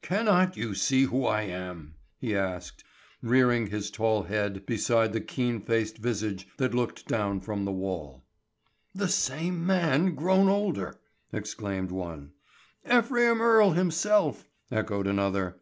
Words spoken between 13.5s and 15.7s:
himself!" echoed another.